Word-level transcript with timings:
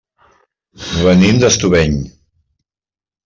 Venim 1.01 1.41
d'Estubeny. 1.43 1.95